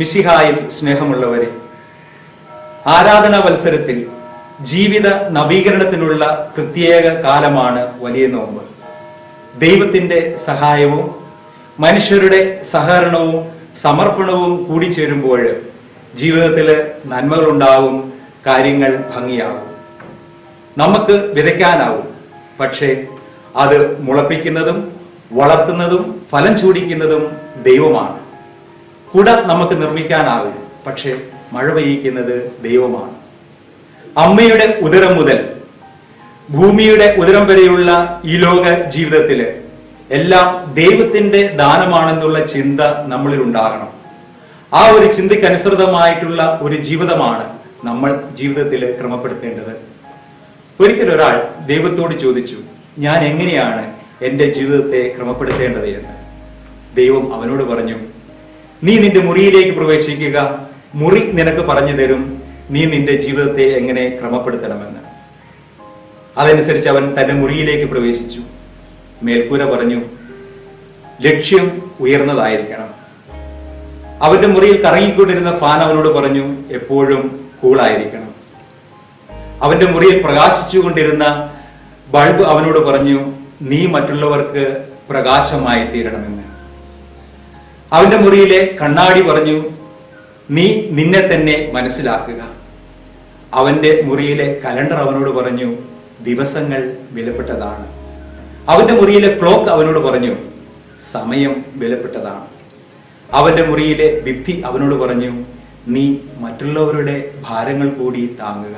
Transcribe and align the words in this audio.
മിശിഹായിൽ 0.00 0.56
സ്നേഹമുള്ളവരെ 0.76 1.48
ആരാധനാ 2.92 3.38
മത്സരത്തിൽ 3.46 3.98
ജീവിത 4.70 5.08
നവീകരണത്തിനുള്ള 5.36 6.22
പ്രത്യേക 6.54 7.06
കാലമാണ് 7.24 7.82
വലിയ 8.02 8.26
നോമ്പ്. 8.34 8.62
ദൈവത്തിന്റെ 9.64 10.20
സഹായവും 10.48 11.04
മനുഷ്യരുടെ 11.84 12.40
സഹകരണവും 12.72 13.36
സമർപ്പണവും 13.82 14.54
കൂടി 14.68 14.88
ചേരുമ്പോൾ 14.96 15.42
ജീവിതത്തിൽ 16.22 16.68
നന്മകളുണ്ടാവും 17.12 17.96
കാര്യങ്ങൾ 18.46 18.92
ഭംഗിയാവും 19.14 19.66
നമുക്ക് 20.82 21.16
വിതയ്ക്കാനാവും 21.36 22.08
പക്ഷേ 22.62 22.90
അത് 23.64 23.78
മുളപ്പിക്കുന്നതും 24.06 24.80
വളർത്തുന്നതും 25.38 26.02
ഫലം 26.30 26.54
ചൂടിക്കുന്നതും 26.60 27.24
ദൈവമാണ്. 27.68 28.18
കുട 29.14 29.30
നമുക്ക് 29.30 29.82
നിർമ്മിക്കാനാകും. 29.82 30.54
പക്ഷെ 30.86 31.22
മഴ 31.52 31.72
പെയ്യിക്കുന്നത് 31.72 32.52
ദൈവമാണ്. 32.62 33.14
അമ്മയുടെ 34.18 34.78
ഉദരം 34.82 35.16
മുതൽ 35.16 35.48
ഭൂമിയുടെ 36.50 37.16
ഉദരം 37.18 37.46
വരെയുള്ള 37.46 38.20
ഈ 38.24 38.36
ലോക 38.36 38.88
ജീവിതത്തിൽ 38.88 39.54
എല്ലാം 40.10 40.74
ദൈവത്തിന്റെ 40.74 41.46
ദാനമാണെന്നുള്ള 41.46 42.46
ചിന്ത 42.46 42.80
നമ്മളിൽ 43.06 43.42
ഉണ്ടാകണം. 43.42 43.88
ആ 44.74 44.88
ഒരു 44.88 45.12
ചിന്തയ്ക്കനുസൃതമായിട്ടുള്ള 45.12 46.58
ഒരു 46.62 46.76
ജീവിതമാണ് 46.76 47.58
നമ്മൾ 47.84 48.20
ജീവിതത്തിൽ 48.34 49.00
ക്രമപ്പെടുത്തേണ്ടത്. 49.00 49.90
ഒരിക്കലൊരാൾ 50.80 51.66
ദൈവത്തോട് 51.66 52.18
ചോദിച്ചു 52.18 52.56
ഞാൻ 52.98 53.24
എങ്ങനെയാണ് 53.24 53.92
എന്റെ 54.22 54.50
ജീവിതത്തെ 54.50 55.14
ക്രമപ്പെടുത്തേണ്ടത്? 55.16 55.86
എന്ന്. 55.86 56.08
ദൈവം 56.96 57.34
അവനോട് 57.34 57.62
പറഞ്ഞു 57.64 57.96
നീ 58.84 58.98
നിന്റെ 58.98 59.20
മുറിയിലേക്ക് 59.20 59.72
പ്രവേശിക്കുക. 59.72 60.68
മുറി 60.94 61.32
നിനക്ക് 61.32 61.58
പറഞ്ഞു 61.58 61.92
തരും. 61.92 62.42
നീ 62.70 62.84
നിന്റെ 62.84 63.16
ജീവിതത്തെ 63.16 63.62
എങ്ങനെ 63.62 64.18
ക്രമപ്പെടുത്തണമെന്ന്. 64.20 65.00
അതനുസരിച്ച് 66.38 66.88
അവൻ 66.88 67.20
തന്റെ 67.20 67.34
മുറിയിലേക്ക് 67.34 67.84
പ്രവേശിച്ചു. 67.84 68.40
മേൽക്കൂര 69.22 69.64
പറഞ്ഞു 69.64 70.02
ലക്ഷ്യം 71.20 71.90
ഉയർന്നതായിരിക്കണം. 72.00 73.00
അവന്റെ 74.22 74.48
മുറിയിൽ 74.48 74.82
കറങ്ങിക്കൊണ്ടിരുന്ന 74.82 75.58
ഫാൻ 75.58 75.80
അവനോട് 75.80 76.08
പറഞ്ഞു 76.08 76.56
എപ്പോഴും 76.70 77.50
കൂളായിരിക്കണം 77.62 78.30
അവന്റെ 79.62 79.86
മുറിയിൽ 79.86 80.22
പ്രകാശിച്ചുകൊണ്ടിരുന്ന 80.22 81.54
ബൾബ് 82.08 82.42
അവനോട് 82.42 82.78
പറഞ്ഞു 82.78 83.32
നീ 83.62 83.86
മറ്റുള്ളവർക്ക് 83.86 84.84
പ്രകാശമായി 85.10 85.86
തീരണമെന്ന്. 85.86 86.49
അവന്റെ 87.92 88.16
മുറിയിലെ 88.16 88.58
കണ്ണാടി 88.80 89.20
പറഞ്ഞു 89.20 89.56
നീ 90.50 90.66
നിന്നെ 90.90 91.20
തന്നെ 91.20 91.70
മനസ്സിലാക്കുക. 91.72 92.40
അവന്റെ 93.54 94.02
മുറിയിലെ 94.08 94.46
കലണ്ടർ 94.64 94.98
അവനോട് 95.04 95.30
പറഞ്ഞു 95.30 95.68
ദിവസങ്ങൾ 96.24 96.96
വിലപ്പെട്ടതാണ്. 97.12 97.86
അവന്റെ 98.68 98.94
മുറിയിലെ 98.94 99.30
ക്ലോക്ക് 99.40 99.70
അവനോട് 99.70 99.98
പറഞ്ഞു 99.98 100.32
സമയം 101.12 101.64
വിലപ്പെട്ടതാണ്. 101.76 102.46
അവന്റെ 103.32 103.64
മുറിയിലെ 103.70 104.08
ഭിത്തി 104.20 104.54
അവനോട് 104.66 104.94
പറഞ്ഞു 104.94 105.32
നീ 105.94 106.04
മറ്റുള്ളവരുടെ 106.44 107.16
ഭാരങ്ങൾ 107.48 107.88
കൂടി 107.90 108.36
താങ്ങുക. 108.40 108.76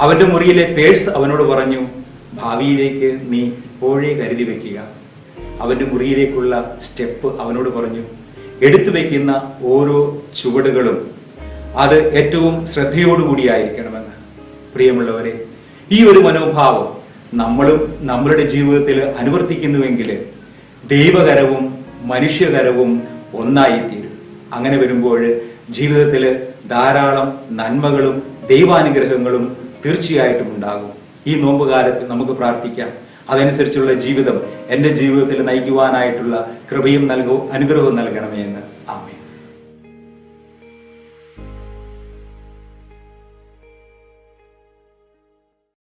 അവന്റെ 0.00 0.26
മുറിയിലെ 0.26 0.64
പേഴ്സ് 0.76 1.08
അവനോട് 1.08 1.42
പറഞ്ഞു 1.42 1.80
ഭാവിയിലേക്ക് 2.42 3.18
നീ 3.32 3.40
ഇപ്പോഴേ 3.44 4.14
കരുതി 4.14 4.44
വെക്കുക 4.44 4.78
അവന്റെ 5.60 5.84
മുറിയിലേക്കുള്ള 5.84 6.78
സ്റ്റെപ്പ് 6.82 7.40
അവനോട് 7.40 7.70
പറഞ്ഞു 7.70 8.02
എടുത്തു 8.62 8.90
വയ്ക്കുന്ന 8.90 9.52
ഓരോ 9.62 10.22
ചുവടുകളും 10.42 11.10
അത് 11.76 11.96
ഏറ്റവും 12.14 12.66
ശ്രദ്ധയോടുകൂടിയായിരിക്കണമെന്ന്. 12.66 14.14
പ്രിയമുള്ളവരെ 14.74 15.44
ഈ 15.92 16.04
ഒരു 16.04 16.18
മനോഭാവം 16.18 16.88
നമ്മളും 17.34 17.94
നമ്മളുടെ 18.00 18.42
ജീവിതത്തിൽ 18.42 19.02
അനുവർത്തിക്കുന്നുവെങ്കിൽ 19.04 20.10
ദൈവകരവും 20.88 21.84
മനുഷ്യകരവും 22.02 23.02
ഒന്നായിത്തീരും. 23.34 24.12
അങ്ങനെ 24.52 24.76
വരുമ്പോൾ 24.78 25.34
ജീവിതത്തിൽ 25.70 26.24
ധാരാളം 26.70 27.40
നന്മകളും 27.50 28.22
ദൈവാനുഗ്രഹങ്ങളും 28.48 29.56
തീർച്ചയായിട്ടും 29.86 30.56
ഉണ്ടാകും. 30.56 30.92
ഈ 31.26 31.40
നോമ്പുകാലത്ത് 31.40 32.10
നമുക്ക് 32.10 32.32
പ്രാർത്ഥിക്കാം. 32.32 33.07
അതനുസരിച്ചുള്ള 33.30 33.92
ജീവിതം 33.92 34.36
എന്റെ 34.68 34.88
ജീവിതത്തിൽ 34.88 35.44
നയിക്കുവാനായിട്ടുള്ള 35.44 36.36
കൃപയും 36.70 37.08
നൽകൂ 37.08 37.48
അനുഗ്രഹവും 37.52 37.96
നൽകണമേ 37.96 38.40
എന്ന്. 38.44 38.62
ആമേ 38.88 39.14